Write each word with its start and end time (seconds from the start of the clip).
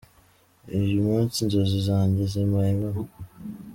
"Uyu 0.87 0.99
munsi 1.07 1.35
inzozi 1.43 1.77
zanjye 1.87 2.21
zibaye 2.31 2.69
impamo. 2.75 3.05